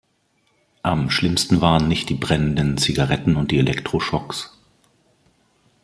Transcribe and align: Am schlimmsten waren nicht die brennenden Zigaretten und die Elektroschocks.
Am 0.81 1.11
schlimmsten 1.11 1.61
waren 1.61 1.87
nicht 1.87 2.09
die 2.09 2.15
brennenden 2.15 2.79
Zigaretten 2.79 3.35
und 3.35 3.51
die 3.51 3.59
Elektroschocks. 3.59 4.57